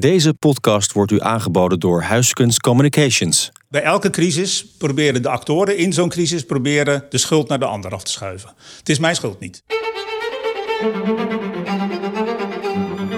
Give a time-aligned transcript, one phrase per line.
[0.00, 3.52] Deze podcast wordt u aangeboden door Huiskunst Communications.
[3.68, 7.92] Bij elke crisis proberen de actoren in zo'n crisis proberen de schuld naar de ander
[7.92, 8.50] af te schuiven.
[8.78, 9.62] Het is mijn schuld niet.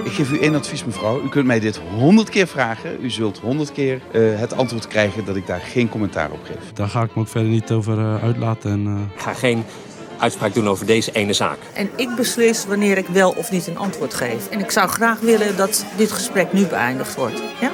[0.03, 1.23] Ik geef u één advies, mevrouw.
[1.23, 2.97] U kunt mij dit honderd keer vragen.
[3.01, 6.73] U zult honderd keer uh, het antwoord krijgen dat ik daar geen commentaar op geef.
[6.73, 8.71] Daar ga ik me ook verder niet over uh, uitlaten.
[8.71, 9.15] En, uh...
[9.15, 9.63] Ik ga geen
[10.17, 11.57] uitspraak doen over deze ene zaak.
[11.73, 14.49] En ik beslis wanneer ik wel of niet een antwoord geef.
[14.49, 17.41] En ik zou graag willen dat dit gesprek nu beëindigd wordt.
[17.61, 17.71] Ja?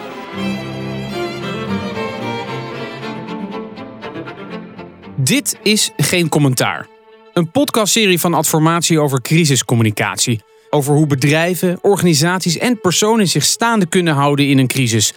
[5.15, 6.87] Dit is Geen Commentaar.
[7.33, 10.41] Een podcastserie van Adformatie over crisiscommunicatie.
[10.69, 15.13] Over hoe bedrijven, organisaties en personen zich staande kunnen houden in een crisis.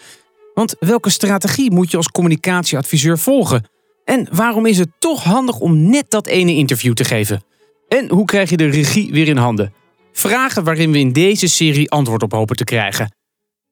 [0.55, 3.72] Want welke strategie moet je als communicatieadviseur volgen?
[4.05, 7.43] En waarom is het toch handig om net dat ene interview te geven?
[7.89, 9.73] En hoe krijg je de regie weer in handen?
[10.13, 13.15] Vragen waarin we in deze serie antwoord op hopen te krijgen.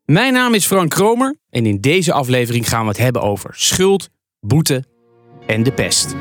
[0.04, 4.08] Mijn naam is Frank Kromer en in deze aflevering gaan we het hebben over schuld,
[4.40, 4.84] boete
[5.46, 6.14] en de pest.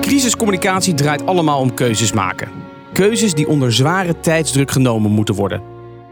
[0.00, 2.48] Crisiscommunicatie draait allemaal om keuzes maken.
[2.92, 5.62] Keuzes die onder zware tijdsdruk genomen moeten worden.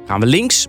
[0.07, 0.67] Gaan we links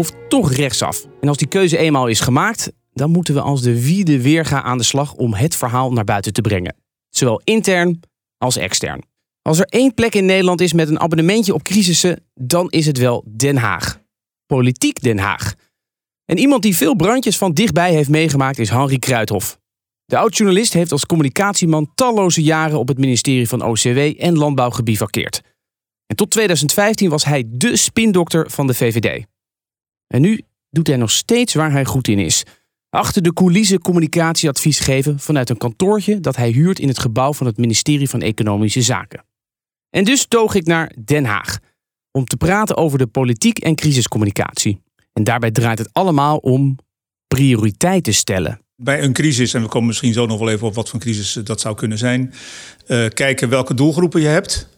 [0.00, 1.06] of toch rechtsaf?
[1.20, 4.78] En als die keuze eenmaal is gemaakt, dan moeten we als de wiede weerga aan
[4.78, 6.76] de slag om het verhaal naar buiten te brengen.
[7.08, 8.00] Zowel intern
[8.38, 9.02] als extern.
[9.42, 12.98] Als er één plek in Nederland is met een abonnementje op crisissen, dan is het
[12.98, 14.00] wel Den Haag.
[14.46, 15.54] Politiek Den Haag.
[16.24, 19.58] En iemand die veel brandjes van dichtbij heeft meegemaakt is Henri Kruithof.
[20.04, 25.42] De oud-journalist heeft als communicatieman talloze jaren op het ministerie van OCW en Landbouw gebivakkeerd.
[26.06, 29.24] En tot 2015 was hij dé spindokter van de VVD.
[30.14, 32.42] En nu doet hij nog steeds waar hij goed in is.
[32.88, 37.46] Achter de coulissen communicatieadvies geven vanuit een kantoortje dat hij huurt in het gebouw van
[37.46, 39.24] het ministerie van Economische Zaken.
[39.90, 41.58] En dus toog ik naar Den Haag
[42.10, 44.82] om te praten over de politiek en crisiscommunicatie.
[45.12, 46.78] En daarbij draait het allemaal om
[47.26, 48.60] prioriteiten stellen.
[48.76, 51.32] Bij een crisis, en we komen misschien zo nog wel even op wat voor crisis
[51.32, 52.34] dat zou kunnen zijn,
[52.86, 54.68] uh, kijken welke doelgroepen je hebt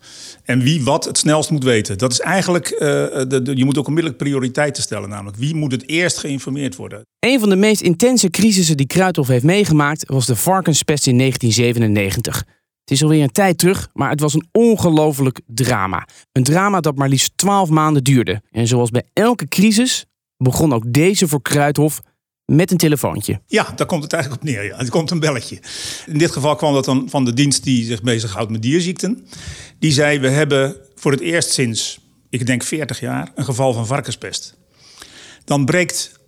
[0.45, 1.99] en wie wat het snelst moet weten.
[1.99, 5.89] Dat is eigenlijk, de, de, je moet ook onmiddellijk prioriteiten stellen, namelijk wie moet het
[5.89, 7.03] eerst geïnformeerd worden.
[7.19, 12.45] Een van de meest intense crisissen die Kruithof heeft meegemaakt was de varkenspest in 1997.
[12.81, 16.07] Het is alweer een tijd terug, maar het was een ongelooflijk drama.
[16.33, 18.43] Een drama dat maar liefst 12 maanden duurde.
[18.51, 20.05] En zoals bij elke crisis
[20.37, 22.01] begon ook deze voor Kruithof
[22.57, 23.41] met een telefoontje.
[23.47, 24.65] Ja, daar komt het eigenlijk op neer.
[24.65, 24.85] Ja.
[24.89, 25.59] Komt een belletje.
[26.07, 29.27] In dit geval kwam dat dan van de dienst die zich bezighoudt met dierziekten.
[29.79, 33.87] Die zei: We hebben voor het eerst sinds, ik denk 40 jaar, een geval van
[33.87, 34.55] varkenspest.
[35.45, 36.21] Dan breekt,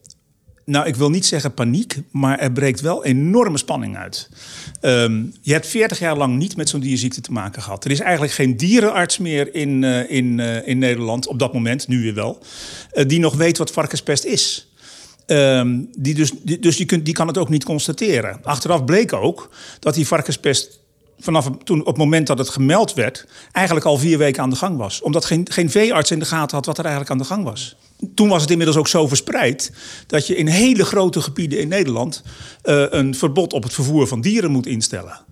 [0.65, 4.29] nou ik wil niet zeggen paniek, maar er breekt wel enorme spanning uit.
[4.81, 7.85] Um, je hebt 40 jaar lang niet met zo'n dierziekte te maken gehad.
[7.85, 11.89] Er is eigenlijk geen dierenarts meer in, uh, in, uh, in Nederland, op dat moment,
[11.89, 12.43] nu weer wel,
[12.93, 14.74] uh, die nog weet wat varkenspest is.
[15.27, 18.41] Um, die dus die, dus die, kunt, die kan het ook niet constateren.
[18.43, 20.81] Achteraf bleek ook dat die varkenspest
[21.19, 24.57] vanaf toen, op het moment dat het gemeld werd, eigenlijk al vier weken aan de
[24.57, 25.03] gang was.
[25.03, 27.77] Omdat geen, geen veearts in de gaten had wat er eigenlijk aan de gang was.
[28.15, 29.73] Toen was het inmiddels ook zo verspreid
[30.07, 32.23] dat je in hele grote gebieden in Nederland
[32.65, 35.24] uh, een verbod op het vervoer van dieren moet instellen.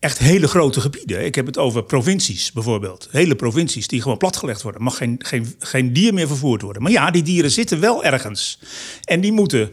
[0.00, 1.24] Echt hele grote gebieden.
[1.24, 3.08] Ik heb het over provincies bijvoorbeeld.
[3.10, 4.82] Hele provincies die gewoon platgelegd worden.
[4.82, 6.82] Mag geen, geen, geen dier meer vervoerd worden.
[6.82, 8.60] Maar ja, die dieren zitten wel ergens.
[9.04, 9.70] En die moeten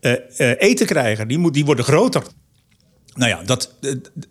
[0.00, 1.28] uh, uh, eten krijgen.
[1.28, 2.22] Die, moet, die worden groter.
[3.14, 3.74] Nou ja, dat,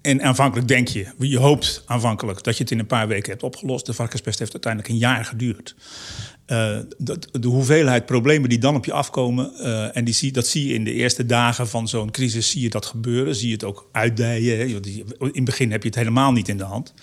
[0.01, 3.43] en aanvankelijk denk je, je hoopt aanvankelijk dat je het in een paar weken hebt
[3.43, 3.85] opgelost.
[3.85, 5.75] De varkenspest heeft uiteindelijk een jaar geduurd.
[6.97, 10.67] Dat, de hoeveelheid problemen die dan op je afkomen, uh, en die zie, dat zie
[10.67, 13.35] je in de eerste dagen van zo'n crisis, zie je dat gebeuren.
[13.35, 14.57] Zie je het ook uitdijen.
[14.57, 14.63] Hè?
[14.65, 16.93] In het begin heb je het helemaal niet in de hand.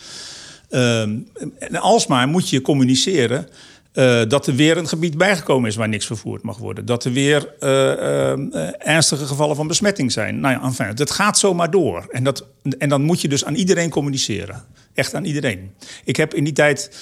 [0.70, 3.48] Uh, en alsmaar moet je communiceren
[3.94, 6.86] uh, dat er weer een gebied bijgekomen is waar niks vervoerd mag worden.
[6.86, 7.54] Dat er weer
[8.78, 10.40] ernstige gevallen van besmetting zijn.
[10.40, 12.06] Nou ja, enfin, het gaat zomaar door.
[12.10, 12.46] En, dat,
[12.78, 14.64] en dan moet je dus aan iedereen communiceren.
[14.94, 15.70] Echt aan iedereen.
[16.04, 16.96] Ik heb in die tijd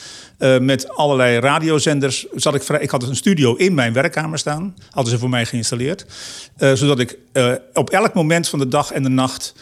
[0.61, 2.27] met allerlei radiozenders.
[2.35, 4.75] Zat ik, vrij, ik had een studio in mijn werkkamer staan.
[4.91, 6.07] Hadden ze voor mij geïnstalleerd.
[6.57, 7.19] zodat ik
[7.73, 9.55] op elk moment van de dag en de nacht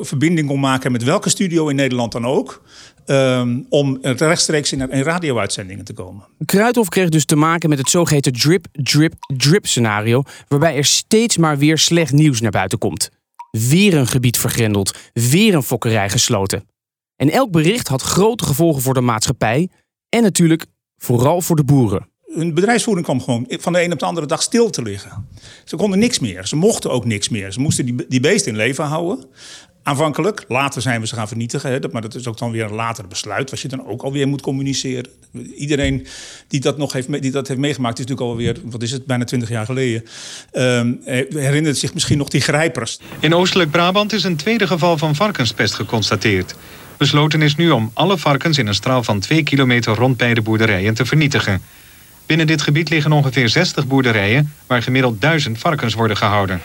[0.00, 2.62] verbinding kon maken met welke studio in Nederland dan ook.
[3.06, 6.24] Um, om rechtstreeks in, in radio-uitzendingen te komen.
[6.44, 11.36] Kruithof kreeg dus te maken met het zogeheten drip, drip, drip scenario, waarbij er steeds
[11.36, 13.10] maar weer slecht nieuws naar buiten komt.
[13.50, 16.64] Weer een gebied vergrendeld, weer een fokkerij gesloten.
[17.20, 19.68] En elk bericht had grote gevolgen voor de maatschappij
[20.08, 22.08] en natuurlijk vooral voor de boeren.
[22.26, 25.28] Hun bedrijfsvoering kwam gewoon van de een op de andere dag stil te liggen.
[25.64, 26.46] Ze konden niks meer.
[26.46, 27.52] Ze mochten ook niks meer.
[27.52, 29.24] Ze moesten die, die beesten in leven houden.
[29.82, 31.70] Aanvankelijk, later zijn we ze gaan vernietigen.
[31.70, 34.02] Hè, dat- maar dat is ook dan weer een later besluit, wat je dan ook
[34.02, 35.06] alweer moet communiceren.
[35.56, 36.06] Iedereen
[36.48, 39.24] die dat nog heeft, die dat heeft meegemaakt, is natuurlijk alweer, wat is het, bijna
[39.24, 40.02] twintig jaar geleden.
[40.52, 43.00] ehm, eh, herinnert zich misschien nog die grijpers.
[43.20, 46.54] In Oostelijk Brabant is een tweede geval van varkenspest geconstateerd.
[47.00, 50.42] Besloten is nu om alle varkens in een straal van 2 kilometer rond bij de
[50.42, 51.62] boerderijen te vernietigen.
[52.26, 56.60] Binnen dit gebied liggen ongeveer 60 boerderijen waar gemiddeld 1000 varkens worden gehouden.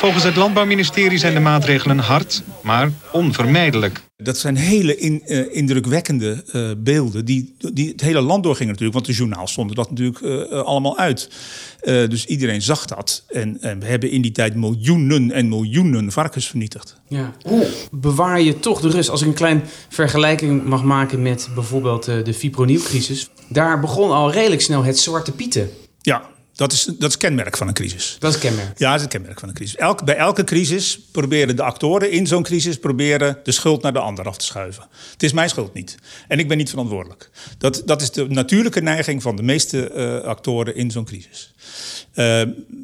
[0.00, 4.00] Volgens het Landbouwministerie zijn de maatregelen hard, maar onvermijdelijk.
[4.16, 8.94] Dat zijn hele in- eh, indrukwekkende eh, beelden die, die het hele land doorgingen natuurlijk.
[8.94, 11.30] Want de journaals stonden dat natuurlijk eh, allemaal uit.
[11.80, 13.24] Eh, dus iedereen zag dat.
[13.28, 16.96] En, en we hebben in die tijd miljoenen en miljoenen varkens vernietigd.
[17.08, 17.32] Ja.
[17.42, 19.08] Hoe bewaar je toch de rust?
[19.10, 23.28] Als ik een klein vergelijking mag maken met bijvoorbeeld de fipronilcrisis.
[23.48, 25.70] Daar begon al redelijk snel het zwarte pieten.
[26.02, 26.29] Ja,
[26.60, 28.16] dat is, dat is kenmerk van een crisis.
[28.18, 28.78] Dat is kenmerk.
[28.78, 29.76] Ja, dat is het kenmerk van een crisis.
[29.76, 33.98] Elk, bij elke crisis proberen de actoren in zo'n crisis proberen de schuld naar de
[33.98, 34.88] ander af te schuiven.
[35.12, 35.96] Het is mijn schuld niet.
[36.28, 37.30] En ik ben niet verantwoordelijk.
[37.58, 41.52] Dat, dat is de natuurlijke neiging van de meeste eh, actoren in zo'n crisis.
[42.12, 42.42] Eh,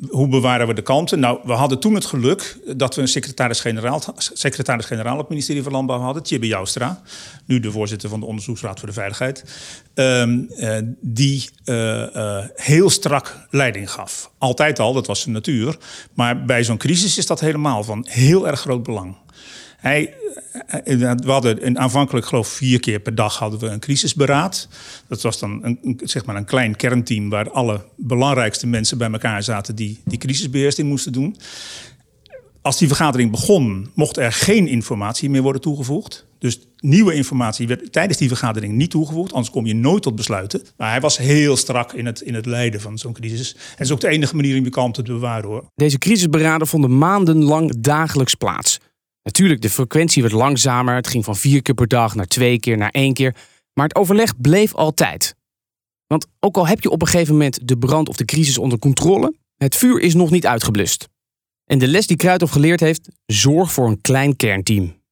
[0.08, 1.16] hoe bewaren we de kalmte?
[1.16, 5.72] Nou, we hadden toen het geluk dat we een secretaris-generaal secretaris-generaal op het ministerie van
[5.72, 7.02] Landbouw hadden, Tjibbe Joustra,
[7.44, 9.44] nu de voorzitter van de Onderzoeksraad voor de Veiligheid,
[9.94, 14.30] ehm, eh, die eh, heel strak leiding gaf.
[14.38, 15.76] Altijd al, dat was zijn natuur.
[16.14, 19.16] Maar bij zo'n crisis is dat helemaal van heel erg groot belang.
[19.76, 20.14] Hij,
[20.66, 24.68] eh, we hadden een, aanvankelijk, geloof vier keer per dag hadden we een crisisberaad.
[25.08, 29.10] Dat was dan een, een- zeg maar een klein kernteam waar alle belangrijkste mensen bij
[29.10, 31.36] elkaar zaten die die crisisbeheersing moesten doen.
[32.62, 36.26] Als die vergadering begon, mocht er geen informatie meer worden toegevoegd.
[36.38, 39.32] Dus nieuwe informatie werd tijdens die vergadering niet toegevoegd.
[39.32, 40.62] Anders kom je nooit tot besluiten.
[40.76, 43.52] Maar hij was heel strak in het, in het leiden van zo'n crisis.
[43.54, 45.64] En dat is ook de enige manier om je kalmte te bewaren hoor.
[45.74, 48.78] Deze crisisberaden vonden maandenlang dagelijks plaats.
[49.26, 50.94] Natuurlijk, de frequentie werd langzamer.
[50.94, 53.34] Het ging van vier keer per dag naar twee keer, naar één keer.
[53.72, 55.34] Maar het overleg bleef altijd.
[56.06, 58.78] Want ook al heb je op een gegeven moment de brand of de crisis onder
[58.78, 61.08] controle, het vuur is nog niet uitgeblust.
[61.64, 65.02] En de les die Kruithof geleerd heeft, zorg voor een klein kernteam.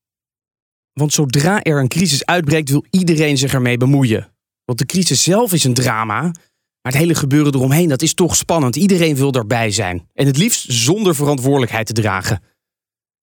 [0.93, 4.33] Want zodra er een crisis uitbreekt, wil iedereen zich ermee bemoeien.
[4.65, 8.37] Want de crisis zelf is een drama, maar het hele gebeuren eromheen, dat is toch
[8.37, 8.77] spannend.
[8.77, 10.09] Iedereen wil daarbij zijn.
[10.13, 12.43] En het liefst zonder verantwoordelijkheid te dragen.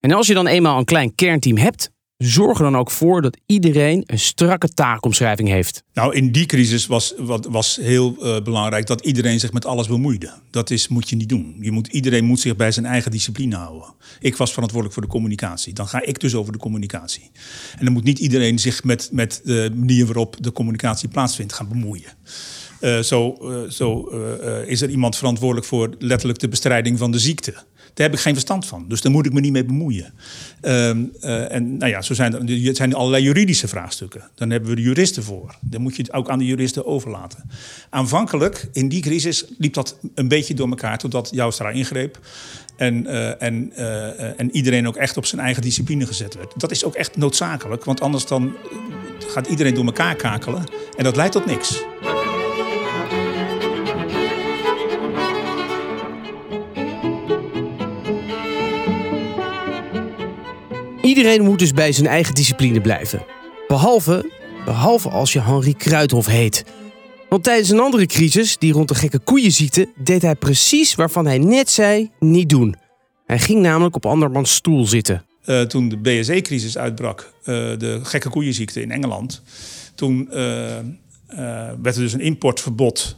[0.02, 3.38] En als je dan eenmaal een klein kernteam hebt, zorg er dan ook voor dat
[3.46, 5.84] iedereen een strakke taakomschrijving heeft.
[5.94, 7.14] Nou, in die crisis was,
[7.50, 10.34] was heel eh, belangrijk dat iedereen zich met alles bemoeide.
[10.52, 11.56] Dat is, moet je niet doen.
[11.60, 13.94] Je moet, iedereen moet zich bij zijn eigen discipline houden.
[14.20, 15.74] Ik was verantwoordelijk voor de communicatie.
[15.74, 17.32] Dan ga ik dus over de communicatie.
[17.78, 21.68] En dan moet niet iedereen zich met, met de manier waarop de communicatie plaatsvindt gaan
[21.68, 22.12] bemoeien.
[22.80, 24.04] Eh, zo eh, zo
[24.66, 27.54] is er iemand verantwoordelijk voor letterlijk de bestrijding van de ziekte.
[27.94, 30.14] Daar heb ik geen verstand van, dus daar moet ik me niet mee bemoeien.
[30.62, 34.30] Ehm, eh, en nou ja, zo zijn er, er zijn allerlei juridische vraagstukken.
[34.36, 35.56] Dan hebben we de juristen voor.
[35.62, 37.50] Dan moet je het ook aan de juristen overlaten.
[37.90, 40.98] Aanvankelijk, in die crisis, liep dat een beetje door elkaar...
[40.98, 42.20] totdat Joustra ingreep
[42.82, 46.54] en, eh, en, eh, en iedereen ook echt op zijn eigen discipline gezet werd.
[46.58, 48.56] Dat is ook echt noodzakelijk, want anders dan
[49.28, 50.64] gaat iedereen door elkaar kakelen...
[50.98, 51.84] en dat leidt tot niks.
[61.22, 63.26] Iedereen moet dus bij zijn eigen discipline blijven.
[63.68, 64.32] Behalve,
[64.66, 66.66] behalve als je Henri Kruithof heet.
[67.30, 71.38] Want tijdens een andere crisis, die rond de gekke koeienziekte, deed hij precies waarvan hij
[71.38, 72.76] net zei niet doen.
[73.26, 75.26] Hij ging namelijk op andermans stoel zitten.
[75.44, 79.42] Eh, toen de BSE-crisis uitbrak, eh, de gekke koeienziekte in Engeland,
[79.96, 80.36] toen eh,
[81.82, 83.16] werd er dus een importverbod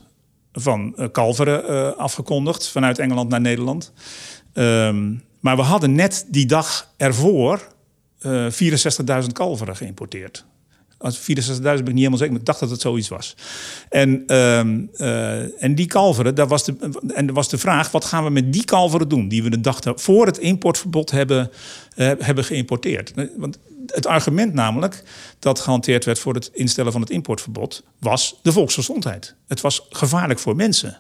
[0.52, 3.92] van kalveren afgekondigd vanuit Engeland naar Nederland.
[4.54, 7.72] Ehm, maar we hadden net die dag ervoor
[8.24, 10.46] eh 64.000 kalveren geïmporteerd.
[11.04, 11.26] Als 64.000
[11.62, 13.36] ben ik niet helemaal zeker, maar ik dacht dat het zoiets was.
[13.90, 16.76] En, ehm, eh, en die kalveren, daar was de,
[17.14, 19.28] en was de vraag: wat gaan we met die kalveren doen?
[19.28, 21.52] Die we de dag voor het importverbod hebben,
[21.96, 23.14] eh, hebben geïmporteerd.
[23.38, 25.04] Want het argument namelijk
[25.40, 29.36] dat gehanteerd werd voor het instellen van het importverbod was de volksgezondheid.
[29.48, 30.98] Het was gevaarlijk voor mensen.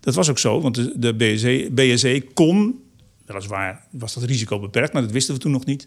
[0.00, 2.80] Dat was ook zo, want de, de BSE, BSE kon,
[3.26, 5.86] weliswaar was dat risico beperkt, maar dat wisten we toen nog niet.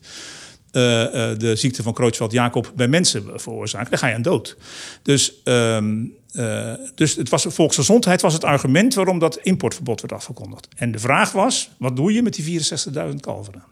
[0.75, 4.57] Eh, eh, de ziekte van Creutzfeldt-Jakob bij mensen veroorzaken, dan ga je aan dood.
[5.01, 10.67] Dus, ehm, eh, dus het was, volksgezondheid was het argument waarom dat importverbod werd afgekondigd.
[10.75, 13.63] En de vraag was, wat doe je met die 64.000 kalveren?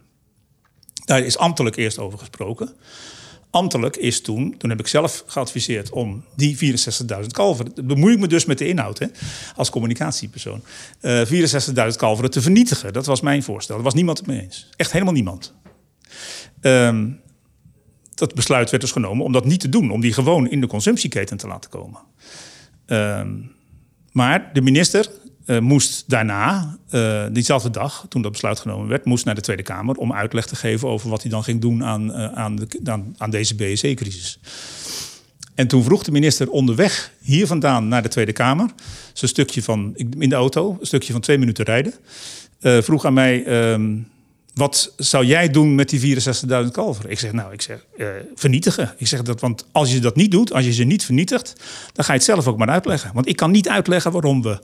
[1.05, 2.69] Daar is ambtelijk eerst over gesproken.
[3.49, 8.27] Ambtelijk is toen, toen heb ik zelf geadviseerd om die 64.000 kalveren, bemoei ik me
[8.27, 9.07] dus met de inhoud hè,
[9.55, 10.63] als communicatiepersoon,
[10.99, 12.93] eh 64.000 kalveren te vernietigen.
[12.93, 13.75] Dat was mijn voorstel.
[13.75, 14.69] Daar was niemand het mee eens.
[14.75, 15.53] Echt helemaal niemand.
[16.61, 17.09] Ehm,
[18.15, 20.67] dat besluit werd dus genomen om dat niet te doen, om die gewoon in de
[20.67, 21.99] consumptieketen te laten komen.
[22.85, 23.29] Ehm,
[24.11, 25.09] maar de minister
[25.45, 29.63] uh, moest daarna, uh, diezelfde dag, toen dat besluit genomen werd, moest naar de Tweede
[29.63, 33.03] Kamer om uitleg te geven over wat hij dan ging doen aan, uh, aan, de,
[33.17, 34.39] aan deze BSE-crisis.
[35.55, 38.69] En toen vroeg de minister onderweg hier vandaan naar de Tweede Kamer,
[39.13, 41.93] zo'n stukje van in de auto, een stukje van twee minuten rijden,
[42.59, 43.45] vroeg aan mij.
[43.45, 43.95] Ehm,
[44.53, 47.11] wat zou jij doen met die 64.000 kalveren?
[47.11, 48.93] Ik zeg, nou, ik zeg, uh, vernietigen.
[48.97, 51.53] Ik zeg dat, want als je dat niet doet, als je ze niet vernietigt,
[51.93, 53.11] dan ga je het zelf ook maar uitleggen.
[53.13, 54.59] Want ik kan niet uitleggen waarom we uh,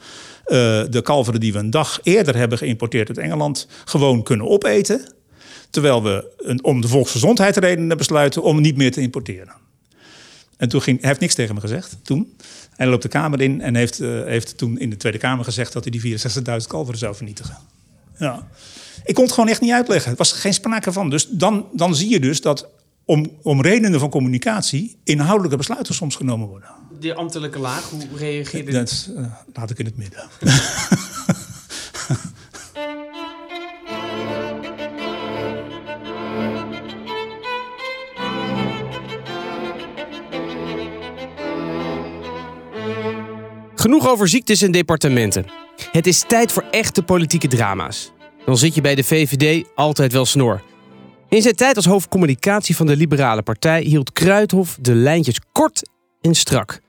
[0.92, 5.14] de kalveren die we een dag eerder hebben geïmporteerd uit Engeland, gewoon kunnen opeten.
[5.70, 9.54] Terwijl we om de volksgezondheidsredenen besluiten om niet meer te importeren.
[10.58, 12.36] En toen ging, hij heeft niks tegen me gezegd toen.
[12.76, 15.74] Hij loopt de Kamer in en heeft, uh, heeft toen in de Tweede Kamer gezegd
[15.74, 17.58] dat hij die 64.000 kalveren zou vernietigen.
[18.20, 18.48] Ja.
[19.04, 20.12] Ik kon het gewoon echt niet uitleggen.
[20.12, 21.10] Er was geen sprake van.
[21.10, 22.68] Dus dan, dan zie je dus dat
[23.06, 26.70] om, om redenen van communicatie inhoudelijke besluiten soms genomen worden.
[27.00, 30.28] De ambtelijke laag, hoe reageerde Dat uh, laat ik in het midden.
[43.76, 45.46] Genoeg over ziektes en departementen.
[46.00, 48.12] Het is tijd voor echte politieke drama's.
[48.46, 50.62] Dan zit je bij de VVD altijd wel snor.
[51.30, 55.90] In zijn tijd als hoofdcommunicatie van de Liberale Partij hield Kruithof de lijntjes kort
[56.22, 56.80] en strak.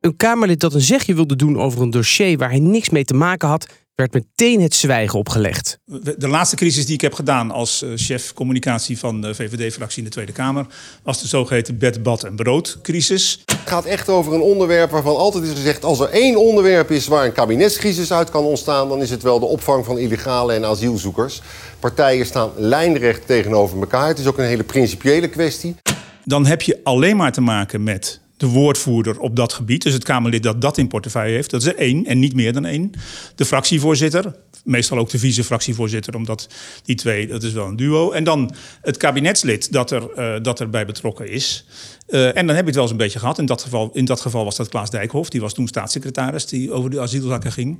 [0.00, 3.14] Een Kamerlid dat een zegje wilde doen over een dossier waar hij niks mee te
[3.14, 5.78] maken had, werd meteen het zwijgen opgelegd.
[6.16, 10.10] De laatste crisis die ik heb gedaan als chef communicatie van de VVD-fractie in de
[10.10, 10.66] Tweede Kamer
[11.02, 13.42] was de zogeheten bed, bad en brood crisis.
[13.44, 17.06] Het gaat echt over een onderwerp waarvan altijd is gezegd: als er één onderwerp is
[17.06, 20.64] waar een kabinetscrisis uit kan ontstaan, dan is het wel de opvang van illegale en
[20.64, 21.42] asielzoekers.
[21.78, 24.08] Partijen staan lijnrecht tegenover elkaar.
[24.08, 25.76] Het is ook een hele principiële kwestie.
[26.24, 29.82] Dan heb je alleen maar te maken met de woordvoerder op dat gebied.
[29.82, 31.50] Dus het Kamerlid dat dat in portefeuille heeft.
[31.50, 32.90] Dat is er één en niet meer dan één.
[33.34, 34.36] De fractievoorzitter.
[34.64, 36.48] Meestal ook de vice-fractievoorzitter, omdat
[36.84, 38.10] die twee, dat is wel een duo.
[38.10, 41.66] En dan het kabinetslid dat, er, uh, dat erbij betrokken is.
[42.08, 43.38] Uh, en dan heb je het wel eens een beetje gehad.
[43.38, 45.30] In dat geval, in dat geval was dat Klaas Dijkhoff.
[45.30, 47.78] Die was toen staatssecretaris die over de asielzaken ging.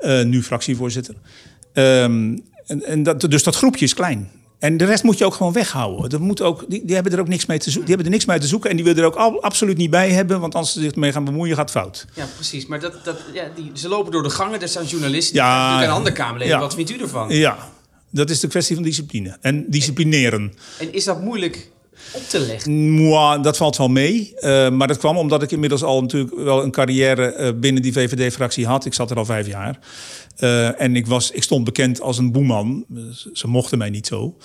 [0.00, 1.14] Uh, nu fractievoorzitter.
[1.74, 4.30] Um, en, en dat, dus dat groepje is klein.
[4.58, 6.10] En de rest moet je ook gewoon weghouden.
[6.10, 7.86] Dat moet ook, die, die hebben er ook niks mee te zoeken.
[7.86, 9.90] Die hebben er niks mee te zoeken en die willen er ook al, absoluut niet
[9.90, 10.40] bij hebben.
[10.40, 12.06] Want als ze zich mee gaan bemoeien, gaat het fout.
[12.14, 12.66] Ja, precies.
[12.66, 15.32] Maar dat, dat, ja, die, ze lopen door de gangen, er staan journalisten.
[15.32, 16.54] Die ja, een andere Kamerleden.
[16.54, 16.60] Ja.
[16.60, 17.30] Wat vindt u ervan?
[17.30, 17.58] Ja,
[18.10, 19.36] dat is de kwestie van discipline.
[19.40, 20.54] En disciplineren.
[20.78, 21.70] En is dat moeilijk
[22.12, 23.42] op te leggen?
[23.42, 24.32] Dat valt wel mee.
[24.40, 27.92] Uh, maar dat kwam omdat ik inmiddels al natuurlijk wel een carrière uh, binnen die
[27.92, 28.84] VVD-fractie had.
[28.84, 29.78] Ik zat er al vijf jaar.
[30.38, 32.84] Uh, en ik, was, ik stond bekend als een boeman.
[33.32, 34.36] Ze mochten mij niet zo.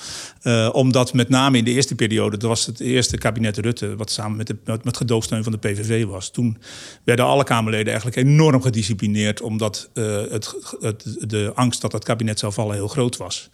[0.71, 4.37] Omdat met name in de eerste periode, dat was het eerste kabinet Rutte, wat samen
[4.37, 4.97] met, de, met, met
[5.43, 6.29] van de PVV was.
[6.29, 6.57] Toen
[7.03, 10.55] werden alle Kamerleden eigenlijk enorm gedisciplineerd, omdat het,
[11.19, 13.49] de angst dat het kabinet zou vallen heel groot was.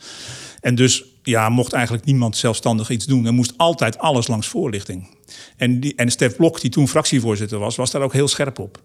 [0.61, 3.25] En dus ja, mocht eigenlijk niemand zelfstandig iets doen.
[3.25, 5.07] Er moest altijd alles langs voorlichting.
[5.57, 8.81] En, die, en Stef Blok, die toen fractievoorzitter was, was daar ook heel scherp op.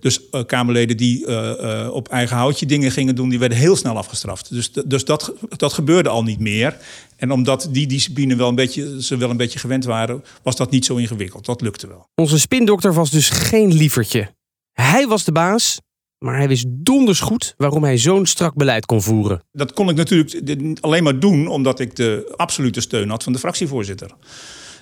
[0.00, 3.76] Dus uh, Kamerleden die uh, uh, op eigen houtje dingen gingen doen, die werden heel
[3.76, 4.52] snel afgestraft.
[4.52, 6.76] Dus, dus dat, dat gebeurde al niet meer.
[7.16, 10.70] En omdat die discipline wel een beetje, ze wel een beetje gewend waren, was dat
[10.70, 11.44] niet zo ingewikkeld.
[11.44, 12.08] Dat lukte wel.
[12.14, 14.30] Onze spindokter was dus geen lievertje.
[14.72, 15.80] Hij was de baas,
[16.18, 19.42] maar hij wist donders goed waarom hij zo'n strak beleid kon voeren.
[19.52, 23.38] Dat kon ik natuurlijk alleen maar doen omdat ik de absolute steun had van de
[23.38, 24.10] fractievoorzitter.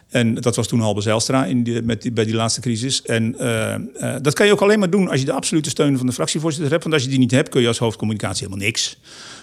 [0.08, 3.02] En dat was toen Halbe Zijlstra in die, met die, bij die laatste crisis.
[3.02, 5.96] En uh, uh, dat kan je ook alleen maar doen als je de absolute steun
[5.96, 6.82] van de fractievoorzitter hebt.
[6.82, 8.98] Want als je die niet hebt, kun je als hoofdcommunicatie helemaal niks.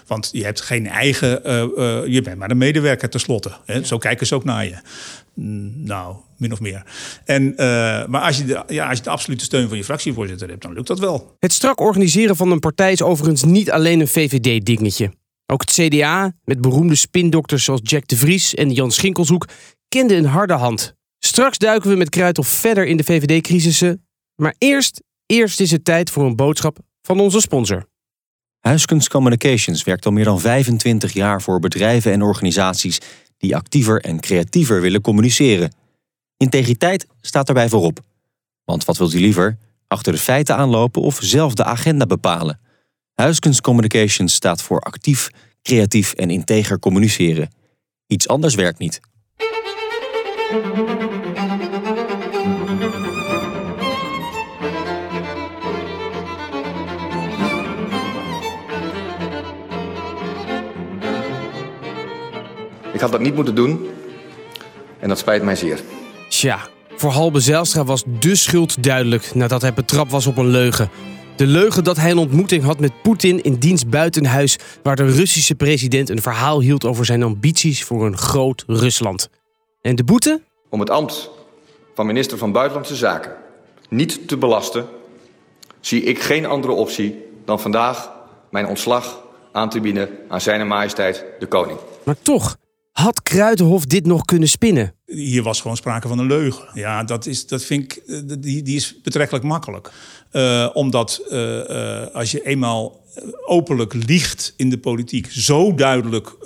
[0.06, 1.40] Want je hebt geen eigen.
[1.46, 3.52] Uh, je bent maar een medewerker tenslotte.
[3.64, 3.74] Hè?
[3.74, 3.82] Ja.
[3.82, 4.76] Zo kijken ze ook naar je.
[5.84, 6.82] Nou, min of meer.
[7.24, 7.54] En,
[8.08, 10.72] maar als je, de, ja, als je de absolute steun van je fractievoorzitter hebt, dan
[10.72, 11.36] lukt dat wel.
[11.38, 15.12] Het strak organiseren van een partij is overigens niet alleen een VVD-dingetje.
[15.46, 19.48] Ook het CDA, met beroemde spindokters zoals Jack de Vries en Jan Schinkelshoek,
[19.94, 20.94] kende een harde hand.
[21.18, 24.06] Straks duiken we met Kruithof verder in de VVD-crisissen.
[24.34, 27.86] Maar eerst, eerst is het tijd voor een boodschap van onze sponsor.
[28.60, 33.00] Huiskunst Communications werkt al meer dan 25 jaar voor bedrijven en organisaties
[33.36, 35.72] die actiever en creatiever willen communiceren.
[36.36, 38.00] Integriteit staat daarbij voorop.
[38.64, 39.58] Want wat wilt u liever?
[39.86, 42.60] Achter de feiten aanlopen of zelf de agenda bepalen?
[43.12, 45.28] Huiskunst Communications staat voor actief,
[45.62, 47.50] creatief en integer communiceren.
[48.06, 49.00] Iets anders werkt niet.
[50.44, 50.50] Ik
[63.00, 63.86] had dat niet moeten doen,
[64.98, 65.80] En dat spijt mij zeer.
[66.28, 66.58] Tja,
[66.96, 70.90] voor Halbe Zijlstra was de schuld duidelijk nadat hij betrapt was op een leugen.
[71.36, 75.54] De leugen dat hij een ontmoeting had met Poetin in diens buitenhuis, waar de Russische
[75.54, 79.28] president een verhaal hield over zijn ambities voor een groot Rusland.
[79.84, 80.40] En de boete?
[80.68, 81.30] Om het ambt
[81.94, 83.36] van minister van Buitenlandse Zaken
[83.88, 84.88] niet te belasten,
[85.80, 88.12] zie ik geen andere optie dan vandaag
[88.50, 89.22] mijn ontslag
[89.52, 91.78] aan te bieden aan zijn majesteit de koning.
[92.02, 92.56] Maar toch,
[92.94, 94.94] had Kruitenhof dit nog kunnen spinnen?
[95.06, 96.68] Hier was gewoon sprake van een leugen.
[96.74, 99.92] Ja, dat, is, dat vind ik, eh, die, die is betrekkelijk makkelijk.
[100.32, 103.02] Uh, omdat uh, als je eenmaal
[103.46, 106.36] openlijk liegt in de politiek, zo duidelijk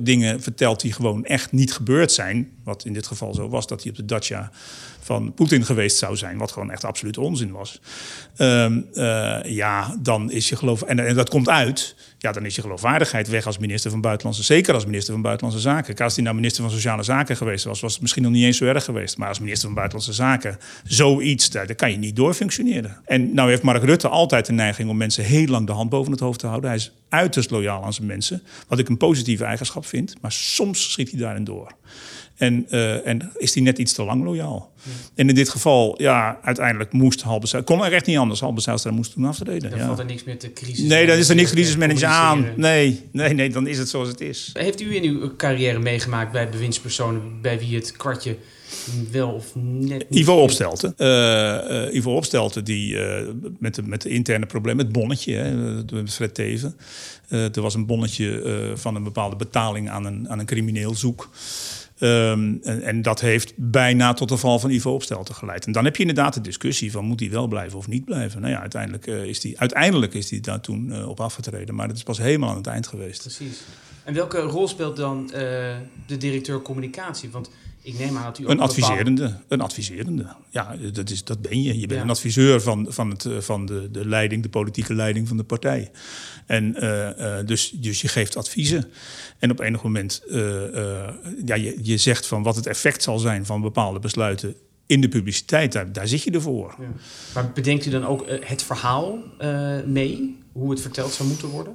[0.00, 3.82] dingen vertelt die gewoon echt niet gebeurd zijn, wat in dit geval zo was dat
[3.82, 4.50] hij op de Dacia
[5.08, 7.80] van Poetin geweest zou zijn, wat gewoon echt absoluut onzin was.
[8.36, 8.86] Um,
[9.42, 11.94] ja, dan is je geloof en, en, dat komt uit.
[12.18, 15.62] Ja, dan is je geloofwaardigheid weg als minister van Buitenlandse Zeker als minister van Buitenlandse
[15.62, 15.96] Zaken.
[16.04, 18.56] Als hij nou minister van Sociale Zaken geweest was, was het misschien nog niet eens
[18.56, 19.16] zo erg geweest.
[19.18, 22.96] Maar als minister van Buitenlandse Zaken, zoiets, daar, daar kan je niet doorfunctioneren.
[23.04, 26.12] En nou heeft Mark Rutte altijd de neiging om mensen heel lang de hand boven
[26.12, 26.70] het hoofd te houden.
[26.70, 30.14] Hij is uiterst loyaal aan zijn mensen, wat ik een positieve eigenschap vind.
[30.20, 31.72] Maar soms schiet hij daarin door.
[32.38, 34.72] En, uh, en is hij net iets te lang loyaal.
[34.82, 34.90] Ja.
[35.14, 38.40] En in dit geval, ja, uiteindelijk moest Halbe kon er echt niet anders.
[38.40, 39.70] Halbe Zijlstra moest toen aftreden.
[39.70, 39.86] Dan ja.
[39.86, 40.88] valt er niks meer te crisis.
[40.88, 42.46] Nee, dan is er niks crisismanager aan.
[42.56, 44.50] Nee, nee, nee, dan is het zoals het is.
[44.52, 48.36] Heeft u in uw carrière meegemaakt bij bewindspersonen bij wie het kwartje
[49.10, 50.94] wel of net Ivo Opstelten.
[50.98, 53.28] Uh, uh, Ivo Opstelten die uh,
[53.58, 56.76] met, de, met de interne problemen, het bonnetje, hè, Fred Teven.
[57.28, 61.30] er was een bonnetje van een bepaalde betaling aan een, aan een crimineel zoek.
[62.00, 65.66] Um, en, dat heeft bijna tot de val van Ivo Opstelten geleid.
[65.66, 68.40] En dan heb je inderdaad de discussie van moet hij wel blijven of niet blijven.
[68.40, 71.74] Nou ja, uiteindelijk, uh, is, die, uiteindelijk is hij daar toen uh, op afgetreden.
[71.74, 73.20] Maar dat is pas helemaal aan het eind geweest.
[73.20, 73.62] Precies.
[74.08, 75.30] En welke rol speelt dan uh,
[76.06, 77.30] de directeur communicatie?
[77.30, 77.50] Want
[77.82, 79.44] ik neem aan dat u ook een adviserende, bepaalde...
[79.48, 80.26] een adviserende.
[80.50, 81.80] Ja, dat, is, dat ben je.
[81.80, 82.04] Je bent ja.
[82.04, 85.90] een adviseur van, van, het, van de, de leiding, de politieke leiding van de partij.
[86.46, 88.90] En uh, uh, dus, dus je geeft adviezen.
[89.38, 90.38] En op enig moment, uh,
[91.44, 94.54] ja, je, je zegt van wat het effect zal zijn van bepaalde besluiten
[94.86, 96.74] in de publiciteit, daar, daar zit je ervoor.
[96.78, 96.86] Ja.
[97.34, 99.18] Maar bedenkt u dan ook het verhaal
[99.86, 101.72] mee, hoe het verteld zou moeten worden?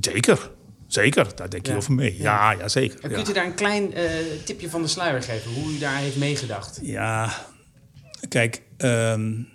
[0.00, 0.50] Zeker.
[0.88, 1.78] Zeker, daar denk je ja.
[1.78, 2.16] over mee.
[2.18, 3.00] Ja, ja, zeker.
[3.00, 4.04] En kunt u daar een klein uh,
[4.44, 6.78] tipje van de sluier geven, hoe u daar heeft meegedacht?
[6.82, 7.46] Ja,
[8.28, 9.48] kijk, um,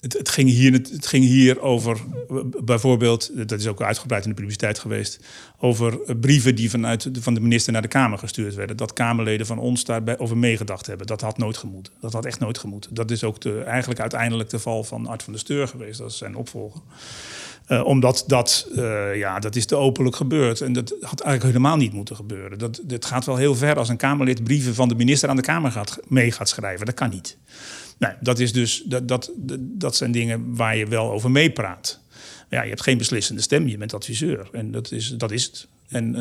[0.00, 2.00] het, het, ging hier, het ging hier over
[2.64, 5.24] bijvoorbeeld, dat is ook uitgebreid in de publiciteit geweest,
[5.58, 8.76] over brieven die vanuit van de minister naar de Kamer gestuurd werden.
[8.76, 11.06] Dat Kamerleden van ons daarbij over meegedacht hebben.
[11.06, 11.92] Dat had nooit gemoeten.
[12.00, 12.94] Dat had echt nooit gemoeten.
[12.94, 16.10] Dat is ook de, eigenlijk uiteindelijk de val van Art van der Steur geweest, dat
[16.10, 16.80] is zijn opvolger.
[17.68, 20.60] Uh, omdat dat, uh, ja, dat is te openlijk gebeurd.
[20.60, 22.58] En dat had eigenlijk helemaal niet moeten gebeuren.
[22.58, 25.42] Dat, dat gaat wel heel ver als een Kamerlid brieven van de minister aan de
[25.42, 26.86] Kamer gaat, mee gaat schrijven.
[26.86, 27.38] Dat kan niet.
[27.98, 32.00] Nee, dat, is dus, dat, dat, dat zijn dingen waar je wel over meepraat.
[32.50, 34.48] Ja, je hebt geen beslissende stem, je bent adviseur.
[34.52, 35.68] En dat is, dat is het.
[35.88, 36.20] En uh,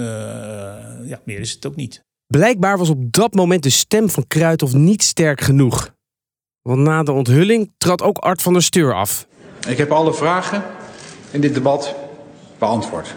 [1.08, 2.04] ja, meer is het ook niet.
[2.28, 5.94] Blijkbaar was op dat moment de stem van Kruithof niet sterk genoeg.
[6.62, 9.28] Want na de onthulling trad ook Art van der Steur af.
[9.68, 10.64] Ik heb alle vragen
[11.36, 11.96] in dit debat
[12.58, 13.14] beantwoord.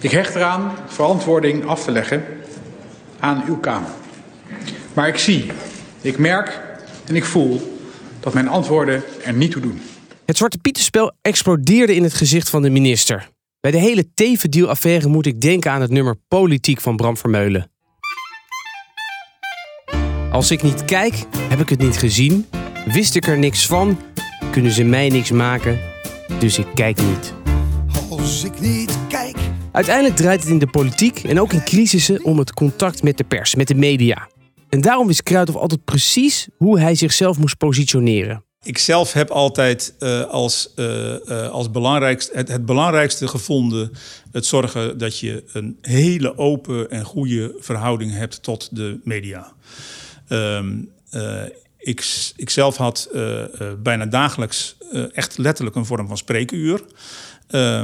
[0.00, 2.24] Ik hecht eraan verantwoording af te leggen
[3.20, 3.90] aan uw Kamer.
[4.92, 5.50] Maar ik zie,
[6.00, 6.60] ik merk
[7.06, 7.78] en ik voel
[8.20, 9.80] dat mijn antwoorden er niet toe doen.
[10.24, 13.28] Het Zwarte Pieterspel explodeerde in het gezicht van de minister.
[13.60, 17.70] Bij de hele Tevendeal-affaire moet ik denken aan het nummer Politiek van Bram Vermeulen.
[20.30, 22.46] Als ik niet kijk, heb ik het niet gezien.
[22.86, 23.98] Wist ik er niks van,
[24.50, 25.78] kunnen ze mij niks maken,
[26.38, 27.34] dus ik kijk niet.
[28.10, 29.36] Als ik niet kijk.
[29.72, 33.24] Uiteindelijk draait het in de politiek en ook in crisissen om het contact met de
[33.24, 34.28] pers, met de media.
[34.68, 38.42] En daarom wist Kruithof altijd precies hoe hij zichzelf moest positioneren.
[38.62, 43.92] Ik zelf heb altijd uh, als, uh, uh, als belangrijkste, het, het, belangrijkste gevonden
[44.32, 49.52] het zorgen dat je een hele open en goede verhouding hebt tot de media.
[50.28, 50.90] Um,
[51.88, 53.10] ik, ik zelf had
[53.82, 54.76] bijna dagelijks
[55.12, 56.82] echt letterlijk een vorm van spreekuur.
[57.50, 57.82] Uh,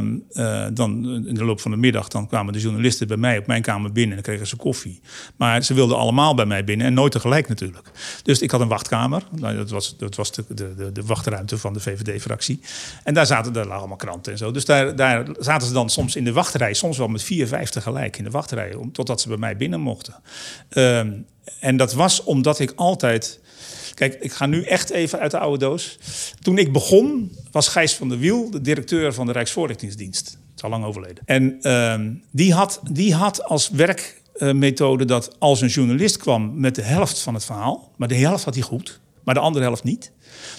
[0.73, 3.63] dan in de loop van de middag dan kwamen de journalisten bij mij op mijn
[3.63, 5.01] kamer binnen en kregen ze koffie.
[5.37, 7.91] Maar ze wilden allemaal bij mij binnen en nooit tegelijk natuurlijk.
[8.23, 9.23] Dus ik had een wachtkamer.
[9.31, 12.61] Nou, dat was, dat was de, de, de wachtruimte van de VVD-fractie.
[13.05, 14.51] En daar zaten daar lagen allemaal kranten en zo.
[14.51, 17.71] Dus daar, daar zaten ze dan soms in de wachtrij, soms wel met vier, vijf
[17.71, 20.15] tegelijk in de wachtrij, om, totdat ze bij mij binnen mochten.
[20.71, 21.27] Um,
[21.61, 23.41] en dat was omdat ik altijd
[23.95, 25.99] Kijk, ik ga nu echt even uit de oude doos.
[26.41, 30.27] Toen ik begon, was Gijs van der Wiel de directeur van de Rijksvoorlichtingsdienst.
[30.27, 31.25] Het is al lang overleden.
[31.25, 36.61] En uh, die, had, die had als werk eh, methode dat als een journalist kwam
[36.61, 39.65] met de helft van het verhaal, maar de helft had hij goed, maar de andere
[39.65, 40.13] helft niet,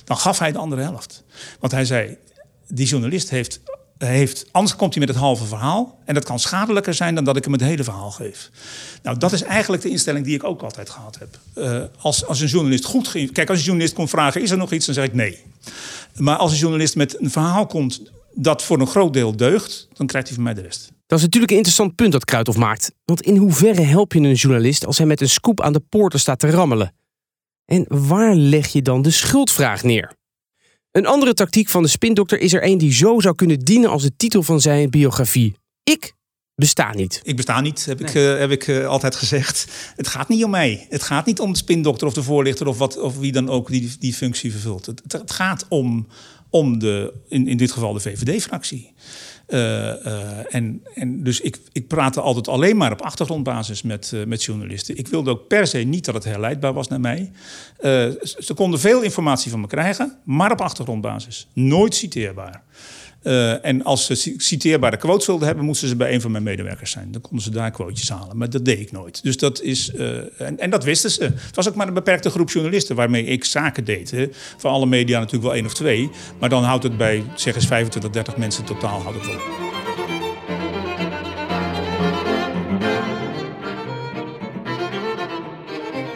[0.03, 1.23] dan gaf hij de andere helft.
[1.59, 2.17] Want hij zei,
[2.67, 3.61] die journalist heeft,
[3.97, 7.37] heeft anders komt hij met het halve verhaal en dat kan schadelijker zijn dan dat
[7.37, 8.49] ik hem het hele verhaal geef.
[9.03, 11.39] Nou, dat is eigenlijk de instelling die ik ook altijd gehad heb.
[11.53, 14.57] Eh, als, als een journalist goed ging, kijk, als een journalist kon vragen, is er
[14.57, 15.39] nog iets, dan zeg ik nee.
[16.15, 18.01] Maar als een journalist met een verhaal komt
[18.33, 20.91] dat voor een groot deel deugt, dan krijgt hij van mij de rest.
[21.07, 22.91] Dat is natuurlijk een interessant punt dat Kruithof maakt.
[23.05, 26.19] Want in hoeverre help je een journalist als hij met een scoop aan de poorten
[26.19, 26.93] staat te rammelen?
[27.65, 30.15] En waar leg je dan de schuldvraag neer?
[30.95, 34.03] Een andere tactiek van de spindokter is er een die zo zou kunnen dienen als
[34.03, 35.55] de titel van zijn biografie.
[35.83, 36.13] Ik
[36.55, 37.21] besta niet.
[37.23, 39.65] Ik besta niet, heb ik, eh, heb ik eh, altijd gezegd.
[39.95, 40.85] Het gaat niet om mij.
[40.89, 43.67] Het gaat niet om de spindokter of de voorlichter of, wat, of wie dan ook
[43.67, 44.85] die, die functie vervult.
[44.85, 46.07] Het, het gaat om,
[46.49, 48.93] om de, in, in dit geval de VVD-fractie.
[49.47, 54.25] Uh, uh, en, en dus ik, ik praatte altijd alleen maar op achtergrondbasis met, uh,
[54.25, 54.97] met journalisten.
[54.97, 57.31] Ik wilde ook per se niet dat het herleidbaar was naar mij.
[58.39, 61.47] ze konden veel informatie van me krijgen, maar op achtergrondbasis.
[61.53, 62.63] Nooit citeerbaar.
[63.25, 66.91] Uh, en als ze citeerbare quotes wilden hebben, moesten ze bij een van mijn medewerkers
[66.91, 67.11] zijn.
[67.11, 68.37] Dan konden ze daar quotes halen.
[68.37, 69.23] Maar dat deed ik nooit.
[69.23, 69.91] Dus dat is.
[69.95, 71.23] Uh, en, en, dat wisten ze.
[71.23, 74.13] Het was ook maar een beperkte groep journalisten waarmee ik zaken deed.
[74.57, 76.09] Van alle media natuurlijk wel één of twee.
[76.39, 79.39] Maar dan houdt het bij, zeg eens 25, 30 mensen totaal houdt het wel.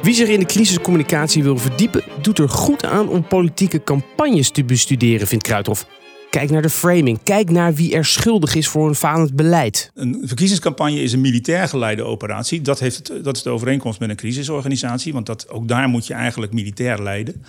[0.02, 4.64] Wie zich in de crisiscommunicatie wil verdiepen, doet er goed aan om politieke campagnes te
[4.64, 5.86] bestuderen, vindt Kruithof.
[6.30, 7.20] Kijk naar de framing.
[7.24, 9.92] Kijk naar wie er schuldig is voor een falend beleid.
[9.94, 12.62] Een verkiezingscampagne is een militair geleide operatie.
[12.62, 15.14] Dat, heeft dat is de overeenkomst met een crisisorganisatie.
[15.14, 17.44] Want dat, ook daar moet je eigenlijk militair leiden.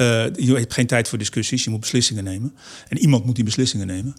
[0.00, 2.56] Uh, je hebt geen tijd voor discussies, je moet beslissingen nemen.
[2.88, 4.16] En iemand moet die beslissingen nemen.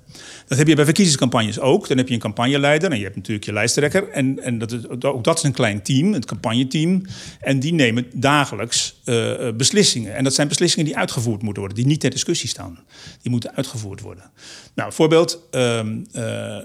[0.47, 1.87] Dat heb je bij verkiezingscampagnes ook.
[1.87, 4.09] Dan heb je een campagneleider en je hebt natuurlijk je lijsttrekker.
[4.09, 7.05] En, en dat is, ook dat is een klein team, het campagneteam.
[7.39, 10.15] En die nemen dagelijks uh, beslissingen.
[10.15, 12.79] En dat zijn beslissingen die uitgevoerd moeten worden, die niet ter discussie staan.
[13.21, 14.31] Die moeten uitgevoerd worden.
[14.75, 15.81] Nou, voorbeeld, uh,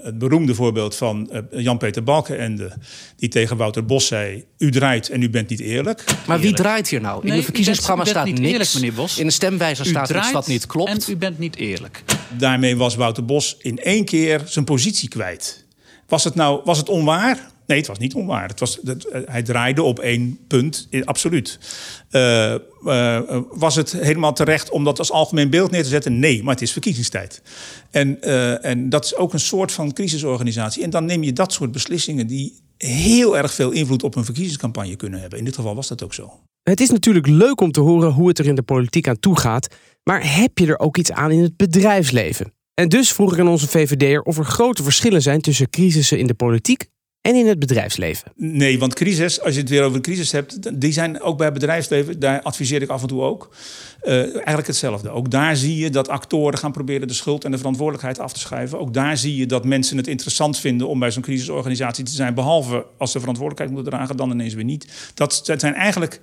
[0.03, 2.71] het beroemde voorbeeld van Jan-Peter Balkenende...
[3.15, 6.03] die tegen Wouter Bos zei, u draait en u bent niet eerlijk.
[6.27, 7.21] Maar wie draait hier nou?
[7.21, 8.51] In Nee, de verkiezingsprogramma u bent- u staat niet niks.
[8.51, 9.17] eerlijk, meneer Bos.
[9.17, 10.89] In de stemwijzer U staat iets draait wat niet klopt.
[11.07, 12.03] En u bent niet eerlijk.
[12.37, 15.65] Daarmee was Wouter Bos in één keer zijn positie kwijt.
[16.07, 17.53] Was het nou was het onwaar?
[17.67, 18.47] Nee, het was niet onwaar.
[18.47, 21.59] Het was, het, eh, hij draaide op één punt, eh, absoluut.
[22.09, 22.55] Eh,
[23.51, 26.19] was het helemaal terecht om dat als algemeen beeld neer te zetten?
[26.19, 27.41] Nee, maar het is verkiezingstijd.
[27.91, 30.83] En, eh, en dat is ook een soort van crisisorganisatie.
[30.83, 34.95] En dan neem je dat soort beslissingen die heel erg veel invloed op een verkiezingscampagne
[34.95, 35.39] kunnen hebben.
[35.39, 36.31] In dit geval was dat ook zo.
[36.63, 39.39] Het is natuurlijk leuk om te horen hoe het er in de politiek aan toe
[39.39, 42.53] gaat, maar heb je er ook iets aan in het bedrijfsleven?
[42.73, 46.27] En dus vroeg ik aan onze VVD'er of er grote verschillen zijn tussen crisissen in
[46.27, 46.87] de politiek
[47.25, 48.31] en in het bedrijfsleven.
[48.35, 51.53] Nee, want crisis, als je het weer over crisis hebt, die zijn ook bij het
[51.53, 53.55] bedrijfsleven, daar adviseer ik af en toe ook,
[54.01, 55.09] eh, eigenlijk hetzelfde.
[55.09, 58.39] Ook daar zie je dat actoren gaan proberen de schuld en de verantwoordelijkheid af te
[58.39, 58.79] schuiven.
[58.79, 62.33] Ook daar zie je dat mensen het interessant vinden om bij zo'n crisisorganisatie te zijn,
[62.33, 65.11] behalve als ze verantwoordelijkheid moeten dragen, dan ineens weer niet.
[65.13, 66.19] Dat, zijn eigenlijk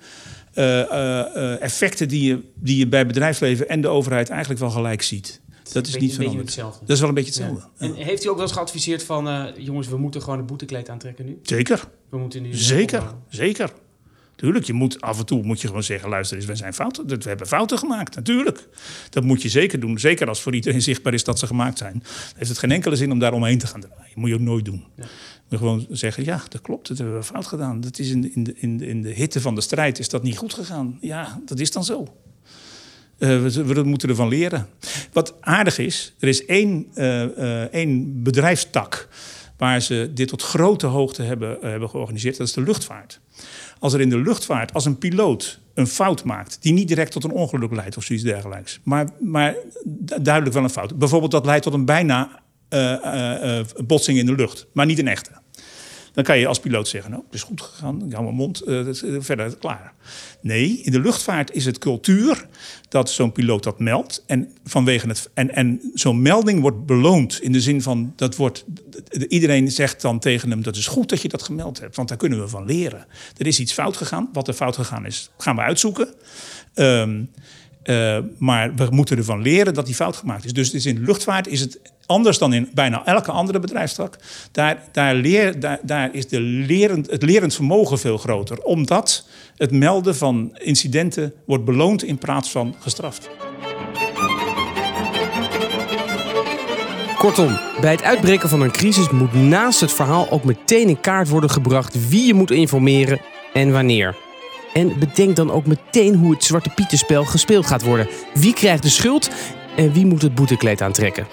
[0.53, 5.01] eh, eh, effecten die je, die je bij bedrijfsleven en de overheid eigenlijk wel gelijk
[5.01, 5.41] ziet.
[5.71, 6.45] Dat is niet veranderd.
[6.45, 6.79] hetzelfde.
[6.79, 7.67] Dat is wel een beetje hetzelfde.
[7.77, 7.85] Ja.
[7.87, 9.27] En heeft u ook wel eens geadviseerd van...
[9.27, 11.39] eh, jongens, we moeten gewoon een boetekleed aantrekken nu?
[11.41, 11.83] Zeker.
[12.09, 12.53] We moeten nu...
[12.55, 13.73] Zeker, zeker.
[14.35, 17.07] Tuurlijk, je moet af en toe moet je gewoon zeggen: luister eens, we zijn fouten.
[17.07, 18.15] We hebben fouten gemaakt.
[18.15, 18.67] Natuurlijk.
[19.09, 19.99] Dat moet je zeker doen.
[19.99, 21.93] Zeker als voor iedereen zichtbaar is dat ze gemaakt zijn.
[21.93, 22.01] Dan
[22.35, 24.11] heeft het geen enkele zin om daar omheen te gaan draaien.
[24.15, 24.83] Moet je ook nooit doen.
[24.95, 25.03] Je
[25.49, 26.87] moet gewoon zeggen: ja, dat klopt.
[26.87, 27.81] Dat hebben we fout gedaan.
[27.81, 28.43] Dat is in, de, in,
[28.77, 30.97] de, in de hitte van de strijd is dat niet goed gegaan.
[31.01, 32.07] Ja, dat is dan zo.
[33.23, 34.67] Eh, we, we moeten ervan leren.
[35.13, 39.07] Wat aardig is, er is één, eh, eh, één bedrijfstak
[39.57, 42.37] waar ze dit tot grote hoogte hebben, hebben georganiseerd.
[42.37, 43.19] Dat is de luchtvaart.
[43.79, 46.57] Als er in de luchtvaart, als een piloot een fout maakt...
[46.61, 48.79] die niet direct tot een ongeluk leidt of zoiets dergelijks...
[48.83, 50.97] maar, maar du- duidelijk wel een fout.
[50.97, 52.41] Bijvoorbeeld dat leidt tot een bijna
[53.85, 55.31] botsing in de lucht, maar niet een echte.
[56.13, 58.61] Dan kan je als piloot zeggen, nou, het is goed gegaan, ik hou mijn mond,
[58.61, 59.93] eh, eh, verder klaar.
[60.41, 62.47] Nee, in de luchtvaart is het cultuur
[62.89, 64.23] dat zo'n piloot dat meldt.
[64.25, 68.65] En, vanwege het, en, en zo'n melding wordt beloond in de zin van, dat wordt,
[69.27, 72.17] iedereen zegt dan tegen hem, dat is goed dat je dat gemeld hebt, want daar
[72.17, 73.05] kunnen we van leren.
[73.37, 76.13] Er is iets fout gegaan, wat er fout gegaan is, gaan we uitzoeken.
[76.73, 77.23] Ehm,
[77.83, 80.53] eh, maar we moeten ervan leren dat die fout gemaakt is.
[80.53, 84.17] Dus is in luchtvaart is het anders dan in bijna elke andere bedrijfstak.
[84.51, 88.61] Daar, daar, leer, daar is de lerend, het lerend vermogen veel groter.
[88.63, 93.29] Omdat het melden van incidenten wordt beloond in plaats van gestraft.
[97.17, 101.29] Kortom, bij het uitbreken van een crisis moet naast het verhaal ook meteen in kaart
[101.29, 103.21] worden gebracht wie je moet informeren
[103.53, 104.22] en wanneer.
[104.73, 108.07] En bedenk dan ook meteen hoe het Zwarte Pieterspel gespeeld gaat worden.
[108.33, 109.29] Wie krijgt de schuld
[109.75, 111.27] en wie moet het boetekleed aantrekken?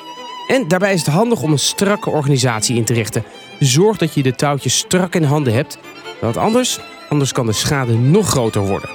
[0.46, 3.24] En daarbij is het handig om een strakke organisatie in te richten.
[3.58, 5.78] Zorg dat je de touwtjes strak in handen hebt,
[6.20, 8.90] want anders, anders kan de schade nog groter worden.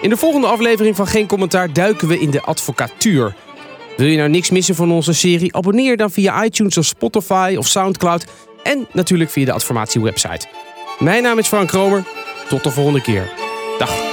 [0.00, 3.34] In de volgende aflevering van Geen Commentaar duiken we in de advocatuur.
[3.96, 5.56] Wil je nou niks missen van onze serie?
[5.56, 8.26] Abonneer dan via iTunes of Spotify of Soundcloud.
[8.62, 10.46] En natuurlijk via de Adformatie website.
[10.98, 12.04] Mijn naam is Frank Kromer.
[12.48, 13.51] Tot de volgende keer.
[13.82, 14.11] Dag.